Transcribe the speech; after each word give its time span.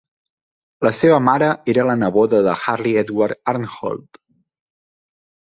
La 0.87 0.91
seva 0.99 1.19
mare 1.25 1.49
era 1.75 1.85
la 1.89 1.95
neboda 2.05 2.41
de 2.47 2.55
Harry 2.73 2.97
Edward 3.03 3.53
Arnhold. 3.55 4.21